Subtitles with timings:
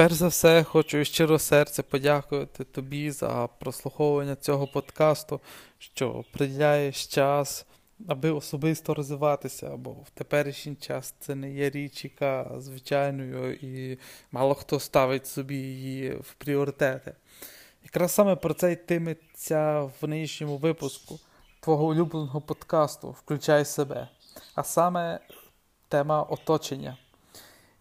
[0.00, 5.40] Перш за все, хочу щиро серце подякувати тобі за прослуховування цього подкасту,
[5.78, 7.66] що приділяєш час,
[8.08, 13.98] аби особисто розвиватися, бо в теперішній час це не є річ, яка звичайною, і
[14.32, 17.14] мало хто ставить собі її в пріоритети.
[17.84, 21.18] Якраз саме про це йтиметься в нинішньому випуску
[21.60, 24.08] твого улюбленого подкасту Включай себе,
[24.54, 25.20] а саме
[25.88, 26.96] тема оточення.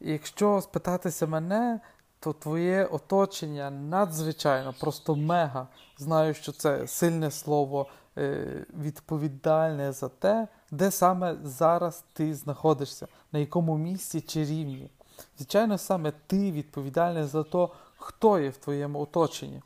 [0.02, 1.80] І якщо спитатися мене,
[2.20, 5.68] то твоє оточення надзвичайно, просто мега.
[5.98, 7.88] Знаю, що це сильне слово
[8.18, 14.92] е, відповідальне за те, де саме зараз ти знаходишся, на якому місці чи рівні.
[15.38, 19.62] Звичайно, саме ти відповідальний за те, хто є в твоєму оточенні.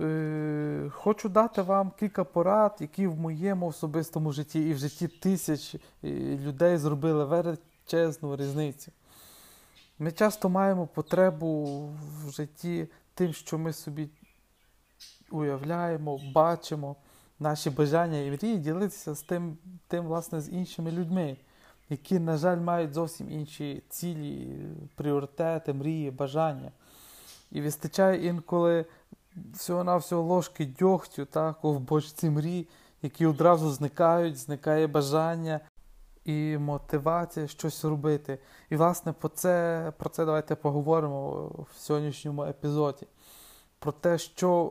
[0.00, 5.74] Е, хочу дати вам кілька порад, які в моєму особистому житті і в житті тисяч
[5.74, 5.78] е,
[6.36, 8.92] людей зробили величезну різницю.
[10.02, 11.64] Ми часто маємо потребу
[12.24, 14.08] в житті тим, що ми собі
[15.30, 16.96] уявляємо, бачимо,
[17.38, 21.36] наші бажання і мрії ділитися з тим, тим, власне, з іншими людьми,
[21.88, 24.58] які, на жаль, мають зовсім інші цілі,
[24.94, 26.72] пріоритети, мрії, бажання.
[27.50, 28.84] І вистачає інколи
[29.54, 32.68] всього-навсього ложки дьогтю, так, в бочці мрій,
[33.02, 35.60] які одразу зникають, зникає бажання
[36.24, 38.38] і мотивація щось робити.
[38.70, 41.30] І, власне, про це, про це давайте поговоримо
[41.70, 43.06] в сьогоднішньому епізоді.
[43.78, 44.64] Про те, що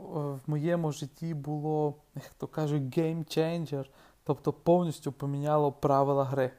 [0.45, 3.85] в моєму житті було, як то кажуть, game changer,
[4.23, 6.51] тобто повністю поміняло правила гри.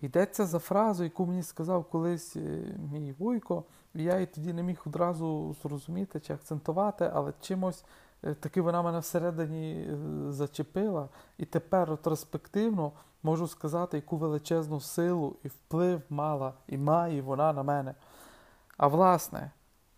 [0.00, 2.36] Йдеться за фразу, яку мені сказав колись
[2.92, 7.84] мій вуйко, і я її тоді не міг одразу зрозуміти чи акцентувати, але чимось
[8.40, 9.88] таки вона мене всередині
[10.28, 11.08] зачепила.
[11.38, 12.92] І тепер ретроспективно
[13.22, 17.94] можу сказати, яку величезну силу і вплив мала і має вона на мене.
[18.76, 19.50] А власне,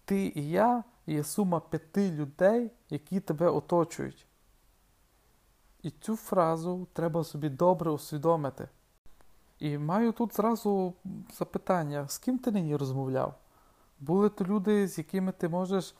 [0.04, 4.27] ти і я є сума п'яти людей, які тебе оточують.
[5.82, 8.69] І цю фразу треба собі добре усвідомити.
[9.59, 10.94] І маю тут зразу
[11.38, 13.34] запитання, з ким ти нині розмовляв?
[14.00, 15.94] Були то люди, з якими ти можеш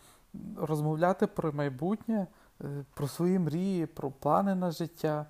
[0.57, 2.27] розмовляти про майбутнє,
[2.65, 5.27] е, про свої мрії, про плани на життя.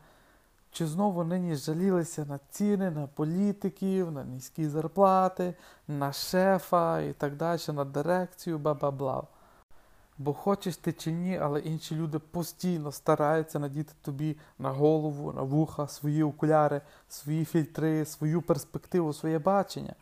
[0.71, 5.55] Чи знову нині жалілися на ціни, на політиків, на низькі зарплати,
[5.89, 9.23] на шефа і так далі, на дирекцію, бла-бла-бла.
[10.19, 15.43] Бо хочеш ти чи ні, але інші люди постійно стараються надіти тобі на голову, на
[15.43, 19.95] вуха, свої окуляри, свої фільтри, свою перспективу, своє бачення,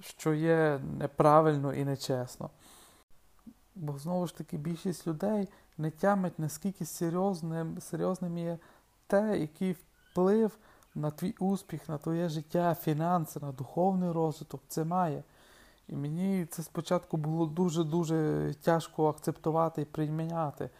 [0.00, 2.50] що є неправильно і нечесно.
[3.74, 5.48] Бо знову ж таки більшість людей
[5.78, 8.58] не тямить, наскільки серйозним, серйозним є
[9.06, 9.72] те, який
[10.10, 10.58] вплив
[10.94, 15.22] на твій успіх, на твоє життя, фінанси, на духовний розвиток це має.
[15.88, 20.70] І мені це спочатку було дуже-дуже тяжко акцептувати і прийняти,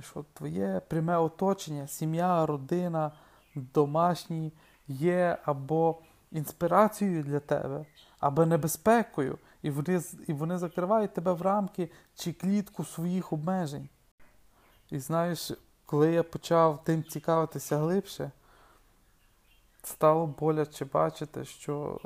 [0.00, 3.12] що твоє пряме оточення, сім'я, родина,
[3.54, 4.52] домашні
[4.88, 5.98] є або
[6.32, 7.84] інспірацією для тебе,
[8.20, 13.88] або небезпекою, і вони, і вони закривають тебе в рамки чи клітку своїх обмежень.
[14.90, 15.52] І знаєш,
[15.86, 18.30] коли я почав тим цікавитися глибше,
[19.82, 22.00] стало боляче бачити, що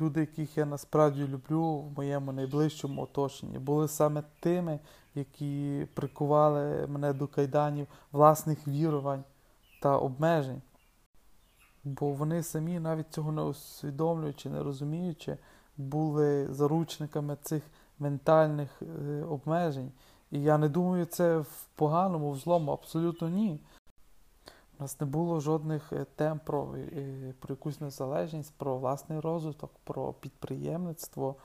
[0.00, 4.78] люди, яких я насправді люблю в моєму найближчому оточенні, були саме тими,
[5.14, 9.24] які прикували мене до кайданів власних вірувань
[9.82, 10.62] та обмежень.
[11.84, 15.38] Бо вони самі, навіть цього не усвідомлюючи, не розуміючи,
[15.76, 17.62] були заручниками цих
[17.98, 19.92] ментальних е, обмежень.
[20.30, 23.60] І я не думаю, це в поганому, в злому, абсолютно ні.
[24.78, 29.70] У нас не було жодних е, тем про, е, про якусь незалежність, про власний розвиток,
[29.84, 31.36] про підприємництво.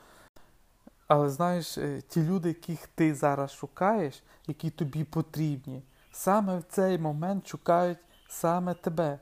[1.07, 1.77] Але знаєш,
[2.07, 7.97] ті люди, яких ти зараз шукаєш, які тобі потрібні, саме в цей момент шукають
[8.29, 9.19] саме тебе.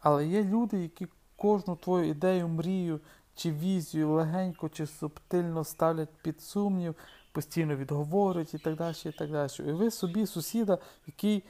[0.00, 1.06] Але є люди, які
[1.36, 3.00] кожну твою ідею, мрію
[3.36, 6.94] чи візію легенько чи субтильно ставлять під сумнів,
[7.32, 8.96] постійно відговорюють і так далі.
[9.04, 9.50] І так далі.
[9.58, 11.44] І ви собі сусіда, який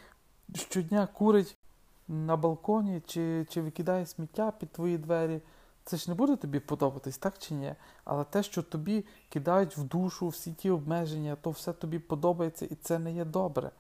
[0.55, 1.57] щодня курить
[2.09, 5.41] на балконі чи чи викидає сміття під твої двері,
[5.85, 7.75] це ж не буде тобі подобатись, так чи ні?
[8.05, 12.75] Але те, що тобі кидають в душу всі ті обмеження, то все тобі подобається і
[12.75, 13.71] це не є добре.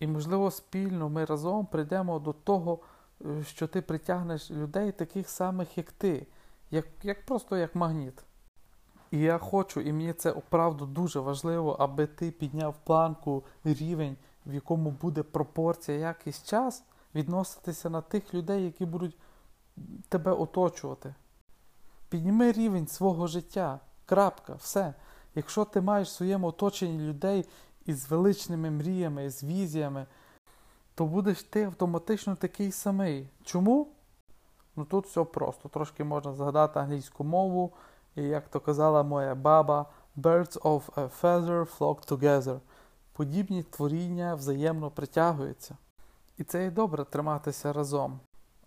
[0.00, 2.78] І, можливо, спільно ми разом прийдемо до того,
[3.24, 6.26] е, що ти притягнеш людей таких самих, як ти,
[6.70, 8.24] як, як просто як магніт.
[9.10, 14.16] І я хочу, і мені це оправду дуже важливо, аби ти підняв планку рівень,
[14.46, 16.84] в якому буде пропорція якийсь час
[17.14, 19.16] відноситися на тих людей, які будуть
[20.08, 21.14] тебе оточувати.
[22.08, 23.80] Підніми рівень свого життя.
[24.06, 24.94] Крапка, все.
[25.34, 27.44] Якщо ти маєш в своєму оточенні людей
[27.86, 30.06] із величними мріями, з візіями,
[30.94, 33.28] то будеш ти автоматично такий самий.
[33.44, 33.88] Чому?
[34.76, 35.68] Ну тут все просто.
[35.68, 37.72] Трошки можна згадати англійську мову,
[38.14, 39.86] і як то казала моя баба,
[40.16, 42.60] Birds of a feather flock together.
[43.12, 45.76] Подібні творіння взаємно притягуються.
[46.38, 48.20] І це і добре триматися разом.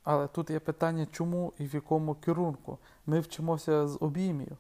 [0.04, 2.78] Але тут є питання, чому і в якому керунку.
[3.06, 4.58] Ми вчимося з обіймів.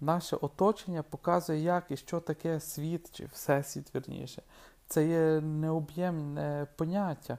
[0.00, 4.42] Наше оточення показує, як і що таке світ, чи всесвіт, вірніше.
[4.86, 7.38] Це є необ'ємне поняття.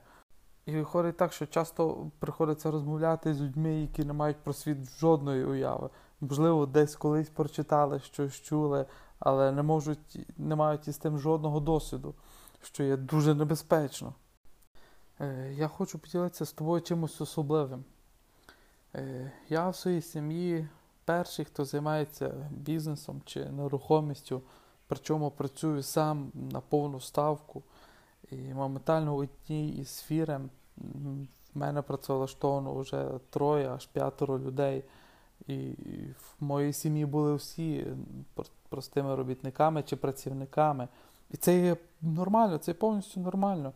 [0.65, 5.45] І виходить так, що часто приходиться розмовляти з людьми, які не мають про світ жодної
[5.45, 5.89] уяви.
[6.21, 8.85] Можливо, десь колись прочитали, щось чули,
[9.19, 12.15] але не можуть, не мають із тим жодного досвіду,
[12.61, 14.13] що є дуже небезпечно.
[15.19, 17.83] Е, я хочу поділитися з тобою чимось особливим.
[18.95, 20.67] Е, я в своїй сім'ї
[21.05, 24.41] перший, хто займається бізнесом чи нерухомістю,
[24.87, 27.63] причому працюю сам на повну ставку.
[28.31, 34.83] І моментально у одній із фірм в мене працевлаштовано вже троє, аж п'ятеро людей.
[35.47, 35.73] І
[36.17, 37.87] в моїй сім'ї були всі
[38.69, 40.87] простими робітниками чи працівниками.
[41.31, 43.73] І це є нормально, це повністю нормально.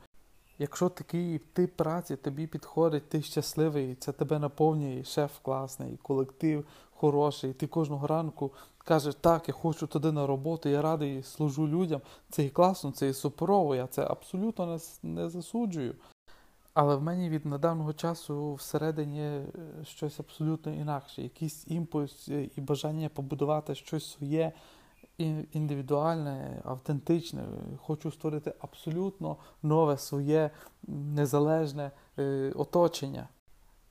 [0.62, 7.54] Якщо такий тип праці тобі підходить, ти щасливий, це тебе наповнює, шеф класний, колектив хороший,
[7.54, 12.44] ти кожного ранку кажеш, так, я хочу туди на роботу, я радий служу людям, це
[12.44, 14.80] і класно, це і суперово, я це абсолютно не,
[15.10, 15.96] не засуджую.
[16.74, 19.46] Але в мені від недавнього часу всередині е,
[19.84, 24.52] щось абсолютно інакше, якийсь імпульс е, і бажання побудувати щось своє
[25.52, 27.44] індивідуальне, автентичне.
[27.78, 30.52] Хочу створити абсолютно нове своє
[30.88, 33.28] незалежне е, оточення.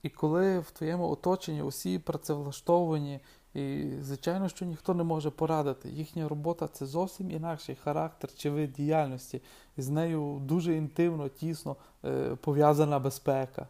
[0.03, 3.19] І коли в твоєму оточенні усі працевлаштовані,
[3.53, 5.89] і, звичайно, що ніхто не може порадити.
[5.89, 9.41] Їхня робота це зовсім інакший характер чи вид діяльності.
[9.77, 13.67] І з нею дуже інтимно, тісно е, пов'язана безпека,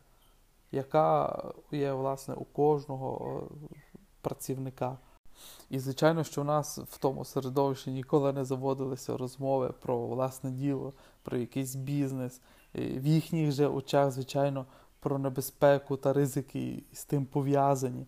[0.71, 3.67] яка є, власне, у кожного е,
[4.21, 4.97] працівника.
[5.69, 10.93] І, звичайно, що в нас в тому середовищі ніколи не заводилися розмови про власне діло,
[11.23, 12.41] про якийсь бізнес.
[12.75, 14.65] В їхніх же очах, звичайно,
[14.99, 18.05] про небезпеку та ризики з тим пов'язані.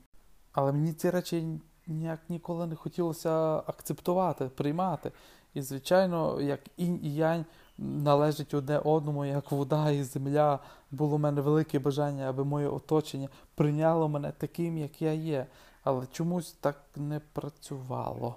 [0.52, 5.12] Але мені ці речі ніяк ніколи не хотілося акцептувати, приймати.
[5.54, 7.46] І, звичайно, як інь і янь
[7.78, 10.60] належить одне одному, як вода і земля,
[10.92, 15.48] було в мене велике бажання, аби моє оточення прийняло мене таким, як я є.
[15.84, 18.36] Але чомусь так не працювало.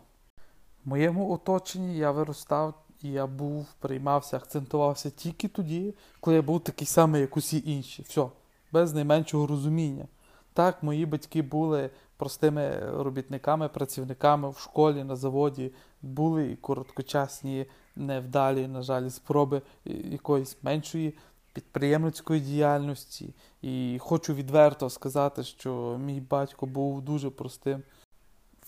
[0.84, 6.60] В моєму оточенні я виростав і я був, приймався, акцентувався тільки тоді, коли я був
[6.60, 8.02] такий самий, як усі інші.
[8.02, 8.26] Все,
[8.72, 10.06] без найменшого розуміння.
[10.52, 17.66] Так, мої батьки були простими робітниками, працівниками в школі, на заводі, були і короткочасні,
[17.96, 21.14] невдалі, на жаль, спроби якоїсь меншої
[21.54, 23.34] підприємницької діяльності.
[23.62, 27.82] І хочу відверто сказати, що мій батько був дуже простим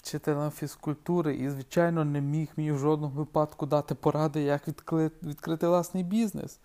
[0.07, 4.69] вчителем фізкультури і, звичайно, не міг мені в жодному випадку дати поради, як
[5.23, 6.59] відкрити власний бізнес.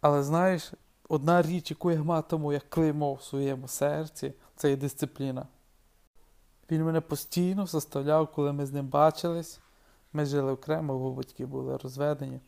[0.00, 0.72] Але знаєш,
[1.08, 5.46] одна річ, яку я матиму як клеймо в своєму серці, це є дисципліна.
[6.70, 9.60] Він мене постійно заставляв, коли ми з ним бачились.
[10.12, 12.40] Ми жили окремо, бо батьки були розведені,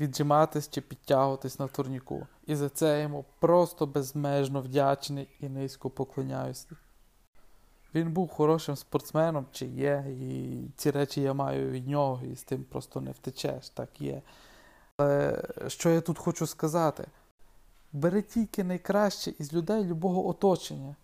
[0.00, 2.26] віджиматись чи підтягуватись на турніку.
[2.46, 6.66] І за це йому просто безмежно вдячний і низько поклоняюся.
[7.94, 12.42] Він був хорошим спортсменом, чи є, і ці речі я маю від нього, і з
[12.42, 14.22] тим просто не втечеш, так є.
[14.96, 17.06] Але що я тут хочу сказати?
[17.92, 20.96] Бери тільки найкраще із людей любого оточення.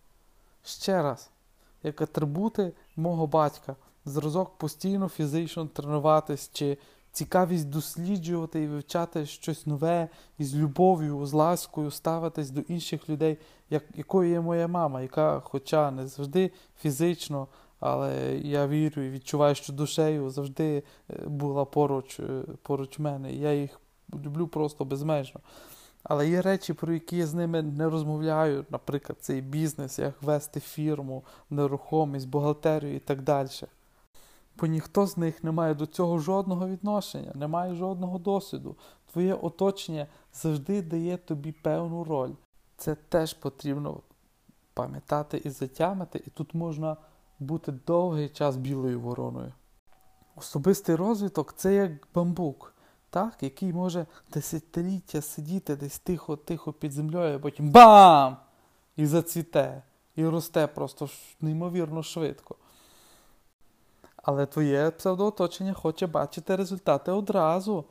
[0.64, 1.30] Ще раз,
[1.82, 6.78] як атрибути мого батька, зразок постійно фізично тренуватись, чи
[7.12, 13.38] цікавість досліджувати і вивчати щось нове із любов'ю, з ласкою ставитись до інших людей,
[13.70, 16.50] як, якою є моя мама, яка, хоча не завжди
[16.80, 17.48] фізично,
[17.80, 23.32] але я вірю і відчуваю, що душею завжди е, була поруч, е, поруч мене.
[23.32, 23.80] Я їх
[24.14, 25.40] люблю просто безмежно.
[26.02, 30.60] Але є речі, про які я з ними не розмовляю, наприклад, цей бізнес, як вести
[30.60, 33.48] фірму, нерухомість, бухгалтерію і так далі.
[34.58, 38.76] Бо ніхто з них не має до цього жодного відношення, не має жодного досвіду.
[39.12, 42.32] Твоє оточення завжди дає тобі певну роль.
[42.76, 44.00] Це теж потрібно
[44.74, 46.96] пам'ятати і затямити, і тут можна
[47.38, 49.52] бути довгий час білою вороною.
[50.36, 52.74] Особистий розвиток це як бамбук
[53.12, 58.36] так, який може десятиліття сидіти десь тихо-тихо під землею, а потім бам!
[58.96, 59.82] І зацвіте,
[60.16, 61.08] і росте просто
[61.40, 62.56] неймовірно швидко.
[64.22, 67.84] Але твоє псевдооточення хоче бачити результати одразу.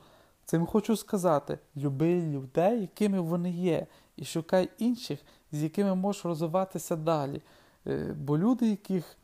[0.45, 5.19] Цим хочу сказати: люби людей, якими вони є, і шукай інших,
[5.51, 7.41] з якими можеш розвиватися далі.
[7.87, 9.17] Е, бо люди, яких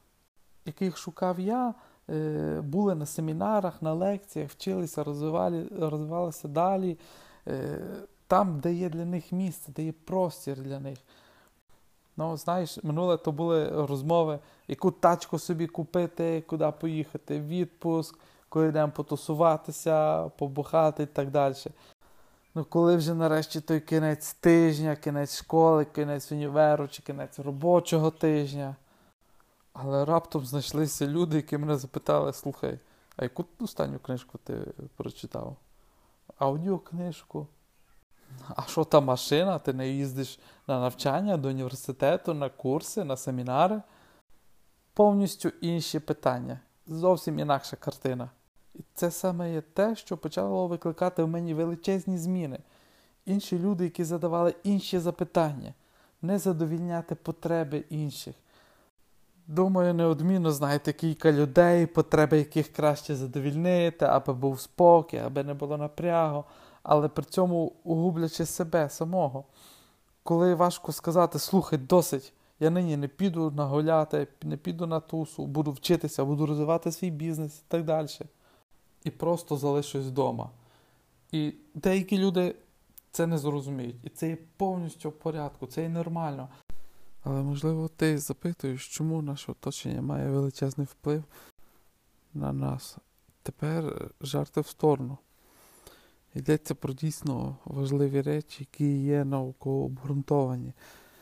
[0.65, 1.73] яких шукав я,
[2.09, 6.97] е, були на семінарах, на лекціях, вчилися, розвивали, розвивалися далі,
[7.47, 7.79] е,
[8.27, 10.97] там, де є для них місце, де є простір для них.
[12.17, 18.19] Ну, знаєш, минуле то були розмови, яку тачку собі купити, куди поїхати, відпуск,
[18.49, 21.55] коли йдемо потусуватися, побухати і так далі.
[22.55, 28.75] Ну, коли вже нарешті той кінець тижня, кінець школи, кінець універу чи кінець робочого тижня.
[29.73, 32.79] Але раптом знайшлися люди, які мене запитали: слухай,
[33.17, 34.53] а яку останню книжку ти
[34.95, 35.55] прочитав?
[36.37, 37.47] Аудіокнижку.
[38.55, 39.59] А що та машина?
[39.59, 43.81] Ти не їздиш на навчання до університету, на курси, на семінари?
[44.93, 46.59] Повністю інші питання.
[46.87, 48.29] Зовсім інакша картина.
[48.75, 52.59] І це саме є те, що почало викликати в мені величезні зміни.
[53.25, 55.73] Інші люди, які задавали інші запитання,
[56.21, 58.35] не задовільняти потреби інших.
[59.47, 65.77] Думаю, неодмінно знаєте кілька людей, потреби яких краще задовільнити, аби був спокій, аби не було
[65.77, 66.43] напрягу,
[66.87, 69.43] але при цьому угублячи себе самого.
[70.23, 75.71] Коли важко сказати, слухай, досить, я нині не піду нагуляти, не піду на тусу, буду
[75.71, 78.07] вчитися, буду розвивати свій бізнес і так далі.
[79.03, 80.49] І просто залишусь вдома.
[81.31, 82.55] І деякі люди
[83.11, 83.95] це не зрозуміють.
[84.03, 86.49] І це є повністю в порядку, це є нормально.
[87.23, 91.23] Але, можливо, ти запитуєш, чому наше оточення має величезний вплив
[92.33, 92.97] на нас.
[93.43, 95.17] Тепер жарти в сторону.
[96.35, 100.73] Йдеться про дійсно важливі речі, які є науково обґрунтовані,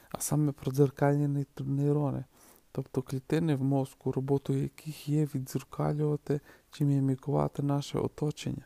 [0.09, 2.23] а саме про дзеркальні нейрони,
[2.71, 6.39] тобто клітини в мозку, роботу яких є відзеркалювати
[6.71, 8.65] чи мімікувати наше оточення.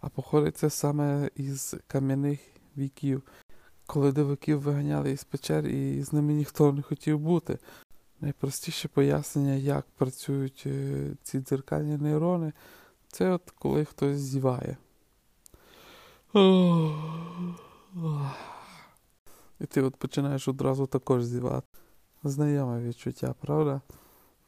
[0.00, 2.40] А походить це саме із кам'яних
[2.76, 3.22] віків
[3.86, 7.58] коли диваків виганяли із печер і з ними ніхто не хотів бути.
[8.20, 12.52] Найпростіше пояснення, як працюють е, ці дзеркальні нейрони,
[13.08, 14.76] це от коли хтось зіває.
[19.60, 21.66] І ти от починаєш одразу також зівати.
[22.24, 23.80] Знайоме відчуття, правда?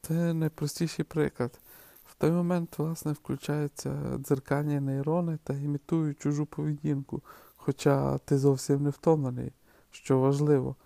[0.02, 1.60] Це найпростіший приклад.
[2.06, 7.22] В той момент, власне, включаються дзеркальні нейрони та імітують чужу поведінку.
[7.56, 9.52] Хоча ти зовсім не втомлений,
[9.90, 10.76] що важливо,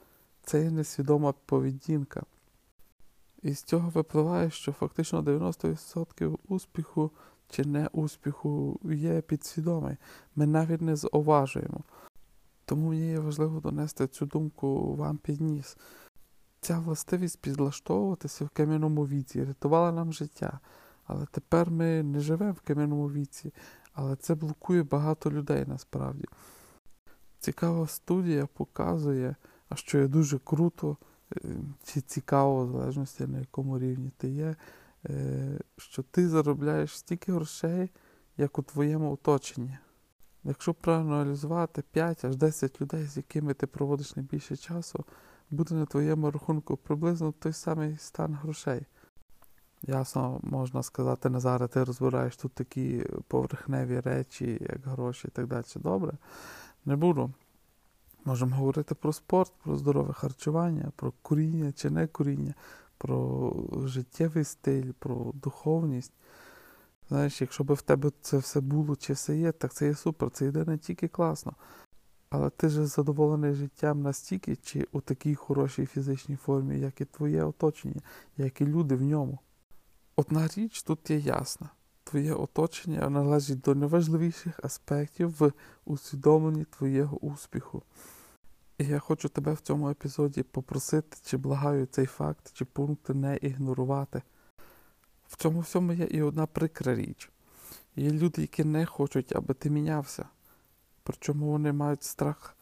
[0.42, 2.22] це є несвідома поведінка.
[3.42, 7.10] І з цього випливає, що фактично 90% успіху
[7.48, 9.96] чи не успіху є підсвідомий.
[10.36, 11.80] Ми навіть не зауважуємо.
[12.64, 15.76] Тому мені є важливо донести цю думку вам під ніс.
[16.60, 20.60] Ця властивість підлаштовуватися в кам'яному віці рятувала нам життя.
[21.04, 23.54] Але тепер ми не живемо в кам'яному віці,
[23.92, 26.24] але це блокує багато людей насправді.
[27.38, 29.36] Цікава студія показує,
[29.68, 30.96] а що є дуже круто,
[31.84, 34.56] чи цікаво, в залежності на якому рівні ти є,
[35.06, 37.90] е, що ти заробляєш стільки грошей,
[38.36, 39.78] як у твоєму оточенні.
[40.44, 45.04] Якщо проаналізувати 5 аж 10 людей, з якими ти проводиш найбільше часу,
[45.50, 48.86] буде на твоєму рахунку приблизно той самий стан грошей.
[49.82, 55.64] Ясно, можна сказати, Назаре, ти розбираєш тут такі поверхневі речі, як гроші і так далі.
[55.76, 56.12] Добре
[56.84, 57.32] не буду.
[58.24, 62.54] Можемо говорити про спорт, про здорове харчування, про куріння чи не куріння,
[62.98, 63.52] про
[63.84, 66.12] життєвий стиль, про духовність.
[67.08, 70.30] Знаєш, якщо б в тебе це все було чи все є, так це є супер,
[70.30, 71.54] це йде не тільки класно.
[72.30, 77.44] Але ти ж задоволений життям настільки, чи у такій хорошій фізичній формі, як і твоє
[77.44, 78.00] оточення,
[78.36, 79.38] як і люди в ньому.
[80.16, 81.70] Одна річ тут є ясна
[82.10, 85.52] твоє оточення належить до найважливіших аспектів в
[85.84, 87.82] усвідомленні твоєго успіху.
[88.78, 93.36] І я хочу тебе в цьому епізоді попросити, чи благаю цей факт, чи пункт не
[93.36, 94.22] ігнорувати.
[95.28, 97.30] В цьому всьому є і одна прикра річ.
[97.96, 100.24] Є люди, які не хочуть, аби ти мінявся.
[101.02, 102.56] Причому вони мають страх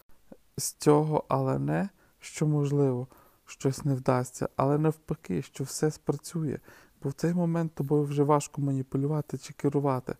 [0.57, 1.89] з цього, але не,
[2.21, 3.09] що можливо,
[3.47, 6.59] щось не вдасться, але навпаки, що все спрацює,
[7.03, 10.17] Бо в цей момент тобою вже важко маніпулювати чи керувати.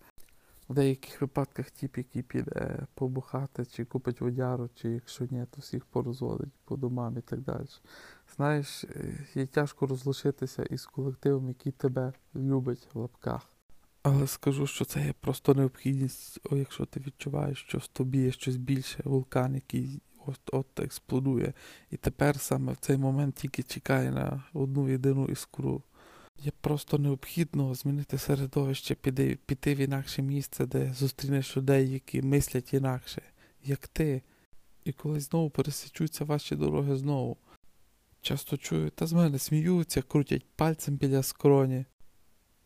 [0.69, 5.85] В деяких випадках тіп, який піде побухати, чи купить водяру, чи якщо ні, то всіх
[5.85, 7.67] порозводить по домам і так далі.
[8.37, 8.85] Знаєш,
[9.35, 13.49] є тяжко розлучитися із колективом, який тебе любить в лапках.
[14.03, 18.33] Але скажу, що це є просто необхідність, о, якщо ти відчуваєш, що в тобі є
[18.33, 21.53] щось більше, вулкан, який от-от експлодує.
[21.91, 25.83] І тепер саме в цей момент тільки чекає на одну єдину іскру
[26.43, 32.75] Є просто необхідно змінити середовище, піти, піти в інакше місце, де зустрінеш людей, які мислять
[32.75, 33.23] інакше,
[33.65, 34.23] як ти.
[34.85, 37.37] І коли знову пересічуться ваші дороги знову.
[38.21, 41.85] Часто чую, та з мене сміються, крутять пальцем біля скроні.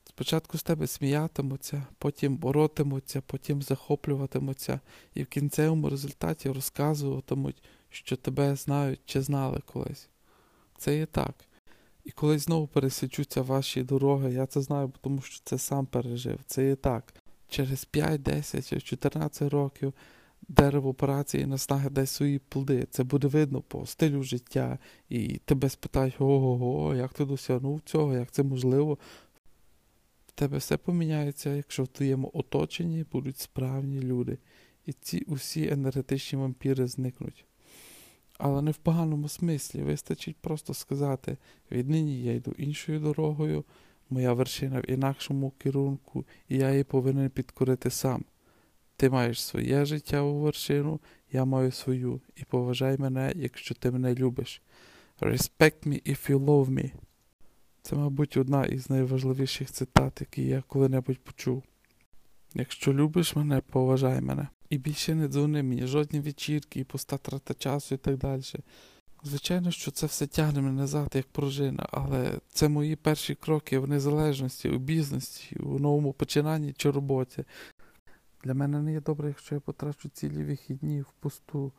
[0.08, 4.80] Спочатку з тебе сміятимуться, потім боротимуться, потім захоплюватимуться,
[5.14, 10.08] і в кінцевому результаті розказуватимуть, що тебе знають чи знали колись.
[10.78, 11.34] Це є так.
[12.04, 16.38] І коли знову пересічуться ваші дороги, я це знаю, тому що це сам пережив.
[16.46, 17.14] Це є так.
[17.48, 19.94] Через 5, 10 чи 14 років
[20.48, 22.86] дерево операції наснаги дасть свої плоди.
[22.90, 24.78] Це буде видно по стилю життя.
[25.08, 28.98] І тебе спитають, ого-го, як ти досягнув цього, як це можливо.
[30.26, 34.38] В тебе все поміняється, якщо в твоєму оточенні будуть справні люди.
[34.86, 37.44] І ці усі енергетичні вампіри зникнуть.
[38.44, 39.82] Але не в поганому смислі.
[39.82, 41.36] Вистачить просто сказати:
[41.70, 43.64] віднині я йду іншою дорогою,
[44.10, 48.24] моя вершина в інакшому керунку, і я її повинен підкорити сам.
[48.96, 51.00] Ти маєш своє життєву вершину,
[51.32, 54.62] я маю свою, і поважай мене, якщо ти мене любиш.
[55.20, 56.92] Respect me if you love me.
[57.82, 61.62] Це, мабуть, одна із найважливіших цитат, які я коли-небудь почув.
[62.54, 64.48] Якщо любиш мене, поважай мене.
[64.72, 68.42] І більше не дзвони мені, жодні вечірки, і пуста трата часу і так далі.
[69.22, 73.88] Звичайно, що це все тягне мене назад, як пружина, але це мої перші кроки в
[73.88, 77.44] незалежності, у бізнесі, у новому починанні чи роботі.
[78.44, 81.72] Для мене не є добре, якщо я потрачу цілі вихідні в пусту.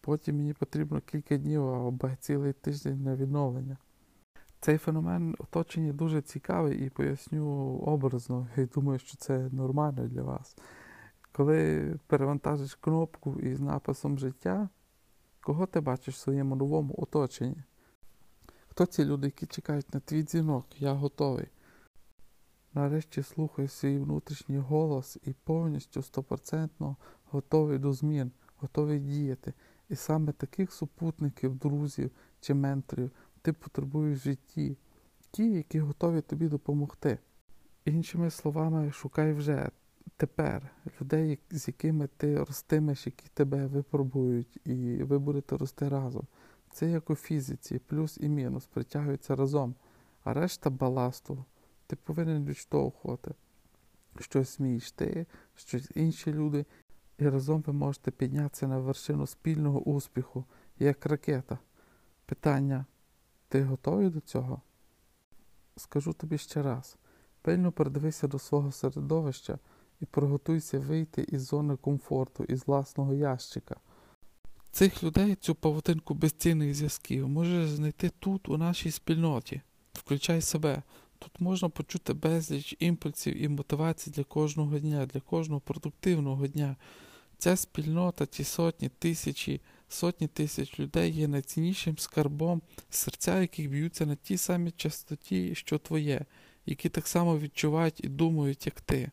[0.00, 3.76] Потім мені потрібно кілька днів або цілий тиждень на відновлення.
[4.60, 7.46] Цей феномен оточення дуже цікавий і поясню
[7.78, 8.48] образно.
[8.56, 10.56] І думаю, що це нормально для вас.
[11.36, 14.68] Коли перевантажиш кнопку із написом життя,
[15.40, 17.56] кого ти бачиш в своєму новому оточенні?
[18.68, 20.66] Хто ці люди, які чекають на твій дзвінок?
[20.78, 21.46] Я готовий.
[22.74, 29.52] Нарешті слухай свій внутрішній голос і повністю стопроцентно готовий до змін, готовий діяти.
[29.88, 33.10] І саме таких супутників, друзів чи менторів
[33.42, 34.78] ти потребуєш в житті,
[35.30, 37.18] ті, які готові тобі допомогти.
[37.84, 39.70] Іншими словами, шукай вже
[40.16, 46.26] тепер людей, з якими ти ростимеш, які тебе випробують, і ви будете рости разом.
[46.72, 49.74] Це як у фізиці, плюс і мінус притягуються разом,
[50.24, 51.44] а решта баласту
[51.86, 53.34] ти повинен відштовхувати.
[54.20, 56.66] Щось вмієш ти, щось інші люди,
[57.18, 60.44] і разом ви можете піднятися на вершину спільного успіху,
[60.78, 61.58] як ракета.
[62.26, 62.86] Питання,
[63.48, 64.62] ти готовий до цього?
[65.76, 66.96] Скажу тобі ще раз:
[67.42, 69.58] пильно придивися до свого середовища
[70.00, 73.76] і приготуйся вийти із зони комфорту, із власного ящика.
[74.72, 79.60] Цих людей, цю павутинку безцінних зв'язків, можеш знайти тут, у нашій спільноті.
[79.92, 80.82] Включай себе.
[81.18, 86.76] Тут можна почути безліч імпульсів і мотивацій для кожного дня, для кожного продуктивного дня.
[87.38, 94.14] Ця спільнота, ті сотні, тисячі, сотні тисяч людей є найціннішим скарбом, серця, яких б'ються на
[94.16, 96.24] тій самій частоті, що твоє,
[96.66, 99.10] які так само відчувають і думають, як ти.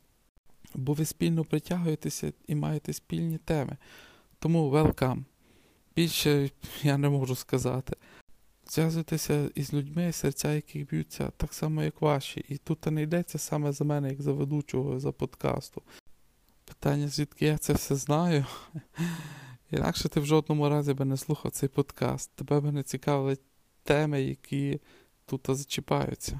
[0.73, 3.77] Бо ви спільно притягуєтеся і маєте спільні теми.
[4.39, 5.23] Тому welcome.
[5.95, 6.49] Більше
[6.83, 7.95] я не можу сказати.
[8.69, 12.45] Зв'язуйтеся із людьми, серця яких б'ються так само, як ваші.
[12.49, 15.81] І тут не йдеться саме за мене, як за ведучого за подкасту.
[16.65, 18.45] Питання, звідки я це все знаю.
[19.71, 22.31] Інакше ти в жодному разі би не слухав цей подкаст.
[22.35, 23.37] Тебе би не цікавили
[23.83, 24.81] теми, які
[25.25, 26.39] тут зачіпаються.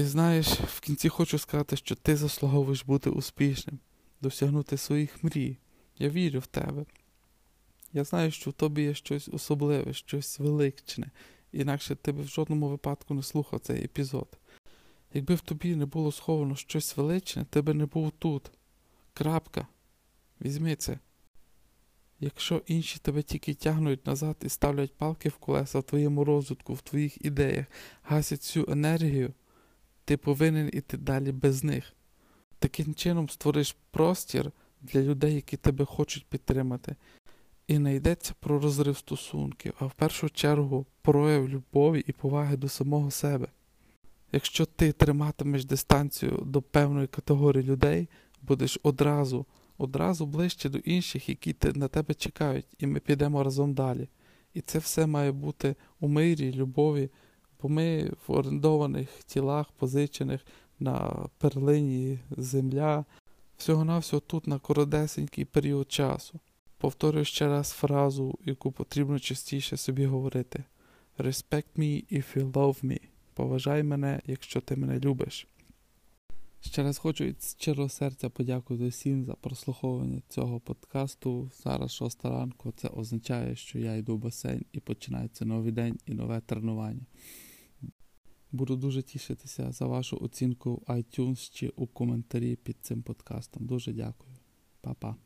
[0.00, 3.78] І знаєш, в кінці хочу сказати, що ти заслуговуєш бути успішним,
[4.20, 5.56] досягнути своїх мрій.
[5.98, 6.84] Я вірю в тебе.
[7.92, 11.10] Я знаю, що в тобі є щось особливе, щось величне,
[11.52, 14.38] інакше ти б в жодному випадку не слухав цей епізод.
[15.14, 18.50] Якби в тобі не було сховано щось величне, ти би не був тут.
[19.14, 19.66] Крапка.
[20.40, 20.98] Візьми це.
[22.20, 26.82] Якщо інші тебе тільки тягнуть назад і ставлять палки в колеса в твоєму розвитку, в
[26.82, 27.66] твоїх ідеях,
[28.02, 29.32] гасять цю енергію,
[30.04, 31.92] ти повинен іти далі без них.
[32.58, 36.96] Таким чином створиш простір для людей, які тебе хочуть підтримати.
[37.66, 42.68] І не йдеться про розрив стосунків, а в першу чергу прояв любові і поваги до
[42.68, 43.48] самого себе.
[44.32, 48.08] Якщо ти триматимеш дистанцію до певної категорії людей,
[48.42, 49.46] будеш одразу,
[49.78, 54.08] одразу ближче до інших, які на тебе чекають, і ми підемо разом далі.
[54.54, 57.10] І це все має бути у мирі, любові,
[57.62, 60.40] бо ми в орендованих тілах, позичених
[60.78, 63.04] на перлині земля,
[63.56, 66.40] всього-навсього тут на коротесенький період часу.
[66.78, 70.64] Повторю ще раз фразу, яку потрібно частіше собі говорити:
[71.18, 73.00] Respect me if you love me.
[73.34, 75.46] Поважай мене, якщо ти мене любиш.
[76.60, 81.50] Ще раз хочу від щирого серця подякувати всім за прослуховування цього подкасту.
[81.64, 82.72] Зараз шоста ранку.
[82.76, 87.06] Це означає, що я йду в басейн і починається новий день і нове тренування.
[88.52, 93.66] Буду дуже тішитися за вашу оцінку в iTunes чи у коментарі під цим подкастом.
[93.66, 94.36] Дуже дякую.
[94.80, 95.16] Па-па.